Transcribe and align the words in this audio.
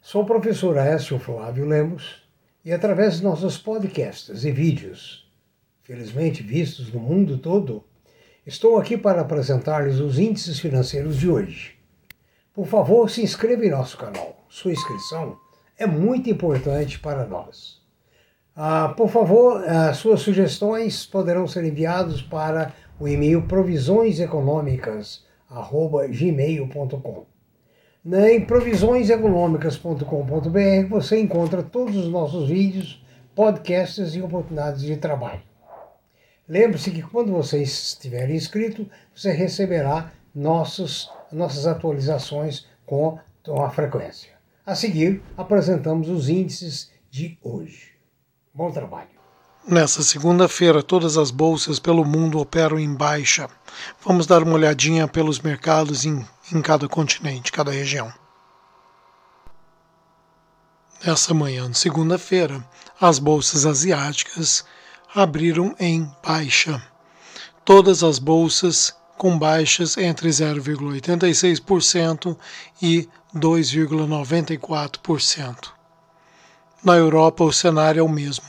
Sou 0.00 0.22
o 0.22 0.26
professor 0.26 0.78
Aécio 0.78 1.18
Flávio 1.18 1.66
Lemos 1.66 2.26
e 2.64 2.72
através 2.72 3.18
de 3.18 3.22
nossos 3.22 3.58
podcasts 3.58 4.46
e 4.46 4.50
vídeos, 4.50 5.30
felizmente 5.82 6.42
vistos 6.42 6.90
no 6.90 7.00
mundo 7.00 7.36
todo, 7.36 7.84
estou 8.46 8.78
aqui 8.78 8.96
para 8.96 9.20
apresentar-lhes 9.20 10.00
os 10.00 10.18
índices 10.18 10.58
financeiros 10.58 11.18
de 11.18 11.28
hoje. 11.28 11.78
Por 12.54 12.66
favor, 12.66 13.10
se 13.10 13.22
inscreva 13.22 13.66
em 13.66 13.70
nosso 13.70 13.98
canal. 13.98 14.46
Sua 14.48 14.72
inscrição 14.72 15.38
é 15.76 15.86
muito 15.86 16.30
importante 16.30 16.98
para 16.98 17.26
nós. 17.26 17.82
Ah, 18.56 18.94
por 18.96 19.10
favor, 19.10 19.62
ah, 19.68 19.92
suas 19.92 20.22
sugestões 20.22 21.04
poderão 21.04 21.46
ser 21.46 21.62
enviadas 21.64 22.22
para 22.22 22.72
o 22.98 23.06
e-mail 23.06 23.42
Em 28.02 28.46
provisioneseconômicas.com.br 28.46 30.88
você 30.88 31.20
encontra 31.20 31.62
todos 31.62 31.94
os 31.94 32.08
nossos 32.08 32.48
vídeos, 32.48 33.04
podcasts 33.34 34.14
e 34.14 34.22
oportunidades 34.22 34.80
de 34.80 34.96
trabalho. 34.96 35.42
Lembre-se 36.48 36.90
que 36.90 37.02
quando 37.02 37.30
você 37.30 37.62
estiver 37.62 38.30
inscrito, 38.30 38.88
você 39.14 39.32
receberá 39.32 40.10
nossos, 40.34 41.10
nossas 41.30 41.66
atualizações 41.66 42.66
com, 42.86 43.18
com 43.44 43.62
a 43.62 43.68
frequência. 43.68 44.30
A 44.64 44.74
seguir, 44.74 45.22
apresentamos 45.36 46.08
os 46.08 46.30
índices 46.30 46.90
de 47.10 47.38
hoje. 47.42 47.90
Bom 48.54 48.70
trabalho. 48.70 49.20
Nessa 49.68 50.02
segunda-feira, 50.02 50.82
todas 50.82 51.18
as 51.18 51.30
bolsas 51.30 51.78
pelo 51.78 52.02
mundo 52.02 52.38
operam 52.38 52.78
em 52.78 52.94
baixa. 52.94 53.46
Vamos 54.02 54.26
dar 54.26 54.42
uma 54.42 54.54
olhadinha 54.54 55.06
pelos 55.06 55.40
mercados 55.40 56.06
em, 56.06 56.24
em 56.52 56.62
cada 56.62 56.88
continente, 56.88 57.52
cada 57.52 57.70
região. 57.70 58.12
Nessa 61.04 61.32
manhã 61.32 61.70
de 61.70 61.78
segunda-feira, 61.78 62.62
as 63.00 63.18
bolsas 63.18 63.64
asiáticas 63.64 64.66
abriram 65.14 65.74
em 65.80 66.06
baixa. 66.22 66.82
Todas 67.64 68.02
as 68.02 68.18
bolsas 68.18 68.94
com 69.16 69.38
baixas 69.38 69.96
entre 69.96 70.28
0,86% 70.28 72.36
e 72.82 73.08
2,94%. 73.34 75.70
Na 76.82 76.96
Europa, 76.96 77.44
o 77.44 77.52
cenário 77.52 78.00
é 78.00 78.02
o 78.02 78.08
mesmo. 78.08 78.46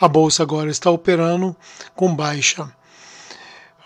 A 0.00 0.06
bolsa 0.06 0.44
agora 0.44 0.70
está 0.70 0.88
operando 0.90 1.56
com 1.94 2.14
baixa. 2.14 2.72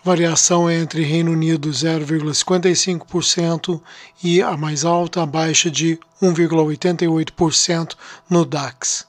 Variação 0.02 0.70
entre 0.70 1.02
Reino 1.02 1.32
Unido 1.32 1.70
0,55% 1.70 3.82
e 4.22 4.40
a 4.40 4.56
mais 4.56 4.84
alta, 4.84 5.22
a 5.22 5.26
baixa 5.26 5.70
de 5.70 5.98
1,88% 6.22 7.96
no 8.30 8.44
DAX. 8.44 9.08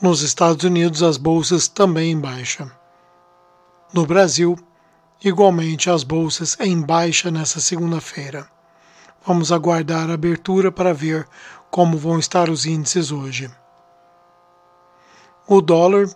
Nos 0.00 0.22
Estados 0.22 0.64
Unidos, 0.64 1.02
as 1.02 1.16
bolsas 1.16 1.68
também 1.68 2.10
em 2.10 2.18
baixa. 2.18 2.70
No 3.94 4.04
Brasil, 4.04 4.58
igualmente 5.22 5.88
as 5.88 6.02
bolsas 6.02 6.56
em 6.58 6.80
baixa 6.80 7.30
nessa 7.30 7.60
segunda-feira. 7.60 8.48
Vamos 9.24 9.52
aguardar 9.52 10.10
a 10.10 10.14
abertura 10.14 10.72
para 10.72 10.92
ver 10.92 11.28
como 11.70 11.96
vão 11.96 12.18
estar 12.18 12.50
os 12.50 12.66
índices 12.66 13.12
hoje. 13.12 13.48
O 15.46 15.60
dólar 15.60 16.08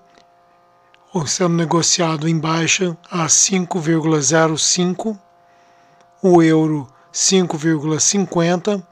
sendo 1.24 1.54
negociado 1.54 2.28
em 2.28 2.36
baixa 2.36 2.98
a 3.08 3.26
5,05, 3.26 5.16
o 6.20 6.42
euro 6.42 6.88
5,50, 7.12 8.84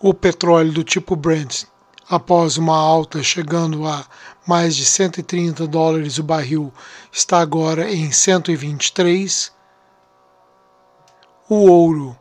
o 0.00 0.14
petróleo 0.14 0.72
do 0.72 0.84
tipo 0.84 1.16
Brent 1.16 1.64
após 2.08 2.56
uma 2.56 2.76
alta 2.76 3.20
chegando 3.22 3.84
a 3.86 4.06
mais 4.46 4.76
de 4.76 4.84
130 4.84 5.66
dólares 5.66 6.18
o 6.18 6.22
barril 6.22 6.72
está 7.12 7.40
agora 7.40 7.92
em 7.92 8.12
123 8.12 9.52
o 11.50 11.66
ouro, 11.70 12.14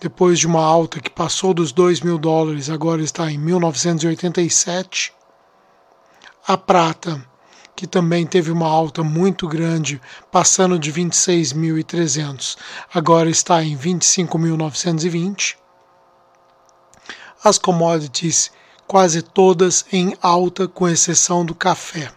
depois 0.00 0.38
de 0.38 0.46
uma 0.46 0.62
alta 0.64 0.98
que 0.98 1.10
passou 1.10 1.52
dos 1.52 1.72
2 1.72 2.00
mil 2.00 2.16
dólares, 2.16 2.70
agora 2.70 3.02
está 3.02 3.30
em 3.30 3.36
1987. 3.36 5.12
A 6.48 6.56
prata, 6.56 7.20
que 7.74 7.88
também 7.88 8.24
teve 8.24 8.52
uma 8.52 8.68
alta 8.68 9.02
muito 9.02 9.48
grande, 9.48 10.00
passando 10.30 10.78
de 10.78 10.92
26.300, 10.92 12.56
agora 12.94 13.28
está 13.28 13.64
em 13.64 13.76
25.920. 13.76 15.56
As 17.42 17.58
commodities 17.58 18.52
quase 18.86 19.22
todas 19.22 19.84
em 19.92 20.16
alta, 20.22 20.68
com 20.68 20.86
exceção 20.86 21.44
do 21.44 21.52
café. 21.52 22.12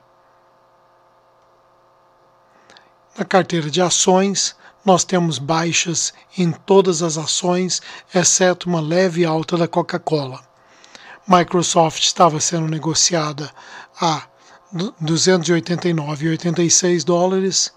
Na 3.18 3.26
carteira 3.26 3.72
de 3.72 3.82
ações, 3.82 4.56
nós 4.86 5.04
temos 5.04 5.40
baixas 5.40 6.14
em 6.38 6.52
todas 6.52 7.02
as 7.02 7.18
ações, 7.18 7.82
exceto 8.14 8.70
uma 8.70 8.80
leve 8.80 9.26
alta 9.26 9.58
da 9.58 9.68
Coca-Cola. 9.68 10.49
Microsoft 11.30 12.02
estava 12.02 12.40
sendo 12.40 12.68
negociada 12.68 13.52
a 14.02 14.24
289,86 14.74 17.04
dólares, 17.04 17.72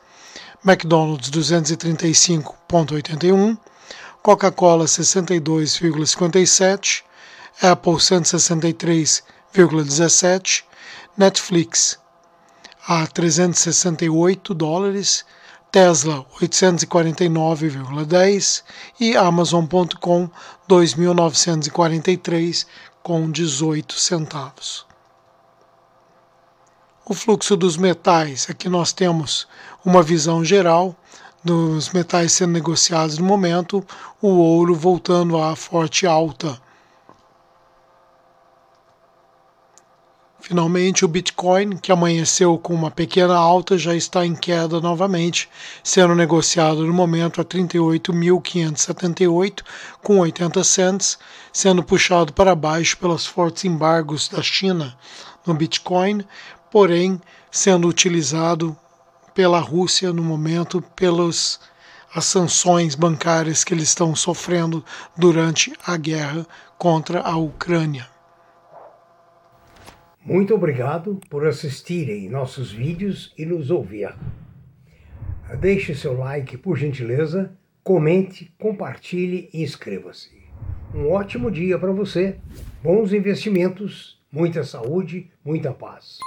McDonald's 0.64 1.30
235,81, 1.30 3.58
Coca-Cola 4.22 4.86
62,57, 4.86 7.02
Apple 7.60 7.92
163,17, 7.92 10.64
Netflix 11.18 11.98
a 12.88 13.06
368 13.06 14.54
dólares 14.54 15.26
Tesla 15.72 16.24
849,10 16.38 18.62
e 19.00 19.16
Amazon.com 19.16 20.28
2.943 20.68 22.66
com 23.02 23.30
18 23.30 23.94
centavos. 23.94 24.86
O 27.04 27.14
fluxo 27.14 27.56
dos 27.56 27.76
metais, 27.76 28.46
aqui 28.48 28.68
nós 28.68 28.92
temos 28.92 29.48
uma 29.84 30.02
visão 30.02 30.44
geral 30.44 30.94
dos 31.42 31.90
metais 31.90 32.32
sendo 32.32 32.52
negociados 32.52 33.18
no 33.18 33.24
momento, 33.24 33.84
o 34.20 34.28
ouro 34.28 34.76
voltando 34.76 35.36
à 35.36 35.56
forte 35.56 36.06
alta 36.06 36.61
Finalmente, 40.52 41.02
o 41.02 41.08
Bitcoin, 41.08 41.78
que 41.78 41.90
amanheceu 41.90 42.58
com 42.58 42.74
uma 42.74 42.90
pequena 42.90 43.34
alta, 43.34 43.78
já 43.78 43.94
está 43.94 44.26
em 44.26 44.34
queda 44.34 44.82
novamente, 44.82 45.48
sendo 45.82 46.14
negociado 46.14 46.86
no 46.86 46.92
momento 46.92 47.40
a 47.40 47.44
38.578 47.44 49.62
com 50.02 50.18
80 50.18 50.62
cents, 50.62 51.18
sendo 51.50 51.82
puxado 51.82 52.34
para 52.34 52.54
baixo 52.54 52.98
pelos 52.98 53.24
fortes 53.24 53.64
embargos 53.64 54.28
da 54.28 54.42
China 54.42 54.94
no 55.46 55.54
Bitcoin, 55.54 56.22
porém 56.70 57.18
sendo 57.50 57.88
utilizado 57.88 58.76
pela 59.32 59.58
Rússia 59.58 60.12
no 60.12 60.22
momento 60.22 60.82
pelas 60.94 61.60
as 62.14 62.26
sanções 62.26 62.94
bancárias 62.94 63.64
que 63.64 63.72
eles 63.72 63.88
estão 63.88 64.14
sofrendo 64.14 64.84
durante 65.16 65.72
a 65.86 65.96
guerra 65.96 66.46
contra 66.76 67.22
a 67.22 67.38
Ucrânia. 67.38 68.11
Muito 70.24 70.54
obrigado 70.54 71.18
por 71.28 71.44
assistirem 71.44 72.28
nossos 72.28 72.70
vídeos 72.70 73.34
e 73.36 73.44
nos 73.44 73.70
ouvir. 73.70 74.14
Deixe 75.60 75.96
seu 75.96 76.16
like, 76.16 76.56
por 76.56 76.78
gentileza, 76.78 77.52
comente, 77.82 78.54
compartilhe 78.56 79.50
e 79.52 79.64
inscreva-se. 79.64 80.30
Um 80.94 81.10
ótimo 81.10 81.50
dia 81.50 81.76
para 81.76 81.90
você, 81.90 82.38
bons 82.80 83.12
investimentos, 83.12 84.22
muita 84.30 84.62
saúde, 84.62 85.28
muita 85.44 85.72
paz. 85.72 86.18